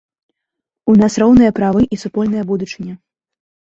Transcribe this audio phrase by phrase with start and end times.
[0.93, 2.93] У нас роўныя правы і супольная будучыня.